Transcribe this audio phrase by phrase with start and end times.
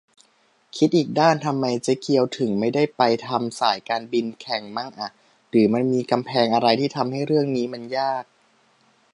[0.75, 5.09] คิดอีกด้าน ทำไมเจ๊เกียวถึงไม่ไปทำสายการบินแข่งมั่งอ่ะ
[5.49, 8.23] หรือมันมีกำแพงอะไรที่ทำให้เรื่องนี้มันยาก?